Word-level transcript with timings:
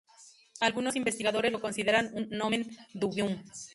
Algunos 0.61 0.95
investigadores 0.95 1.51
lo 1.51 1.61
consideran 1.61 2.09
un 2.15 2.27
nomen 2.39 2.63
dubium. 2.95 3.37